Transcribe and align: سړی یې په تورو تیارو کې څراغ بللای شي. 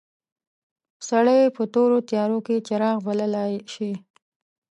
سړی 1.07 1.37
یې 1.43 1.53
په 1.55 1.63
تورو 1.73 1.97
تیارو 2.09 2.39
کې 2.45 2.63
څراغ 2.67 2.97
بللای 3.05 3.53
شي. 3.73 3.91